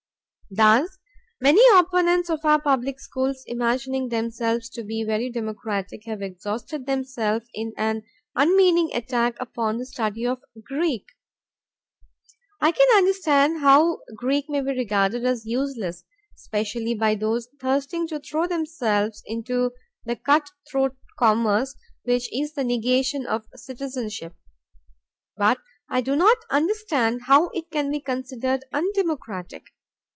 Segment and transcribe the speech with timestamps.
[0.53, 0.97] Thus
[1.39, 7.47] many opponents of our public schools, imagining themselves to be very democratic, have exhausted themselves
[7.53, 8.03] in an
[8.35, 11.05] unmeaning attack upon the study of Greek.
[12.59, 16.03] I can understand how Greek may be regarded as useless,
[16.35, 19.71] especially by those thirsting to throw themselves into
[20.03, 24.35] the cut throat commerce which is the negation of citizenship;
[25.37, 25.59] but
[25.89, 29.67] I do not understand how it can be considered undemocratic.